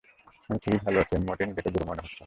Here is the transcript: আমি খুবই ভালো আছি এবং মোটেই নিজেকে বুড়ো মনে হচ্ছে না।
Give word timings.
আমি 0.49 0.59
খুবই 0.63 0.79
ভালো 0.85 0.97
আছি 0.99 1.11
এবং 1.11 1.23
মোটেই 1.27 1.47
নিজেকে 1.47 1.69
বুড়ো 1.73 1.85
মনে 1.87 2.01
হচ্ছে 2.01 2.09
না। 2.09 2.19